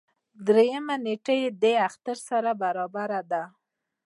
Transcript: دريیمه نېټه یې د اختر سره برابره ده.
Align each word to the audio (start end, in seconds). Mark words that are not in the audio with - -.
دريیمه 0.47 0.95
نېټه 1.03 1.33
یې 1.41 1.49
د 1.61 1.63
اختر 1.87 2.17
سره 2.29 2.51
برابره 2.63 3.21
ده. 3.31 3.43